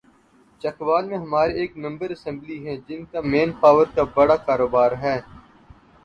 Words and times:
چکوال 0.61 1.05
میں 1.05 1.17
ہمارے 1.17 1.53
ایک 1.53 1.75
ممبر 1.77 2.09
اسمبلی 2.09 2.57
ہیں‘ 2.65 2.77
جن 2.87 3.03
کا 3.05 3.21
مین 3.23 3.51
پاور 3.59 3.85
کا 3.95 4.03
بڑا 4.15 4.35
کاروبار 4.47 4.91
ہے۔ 5.01 5.17